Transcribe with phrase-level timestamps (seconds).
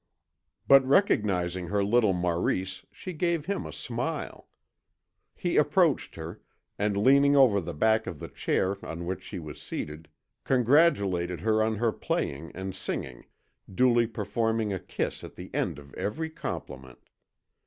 [0.67, 4.49] But recognizing her little Maurice, she gave him a smile.
[5.35, 6.41] He approached her,
[6.79, 10.09] and leaning over the back of the chair on which she was seated,
[10.43, 13.27] congratulated her on her playing and singing,
[13.71, 17.11] duly performing a kiss at the end of every compliment.